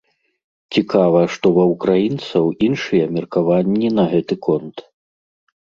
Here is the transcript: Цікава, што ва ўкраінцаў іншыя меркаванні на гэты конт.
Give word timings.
Цікава, 0.77 1.21
што 1.35 1.45
ва 1.57 1.65
ўкраінцаў 1.73 2.49
іншыя 2.69 3.05
меркаванні 3.15 3.87
на 4.01 4.09
гэты 4.17 4.41
конт. 4.51 4.77